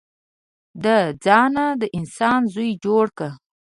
د 0.83 0.85
ځانه 1.23 1.65
د 1.81 1.83
انسان 1.97 2.41
زوی 2.53 2.69
جوړ 2.83 3.05
که. 3.17 3.29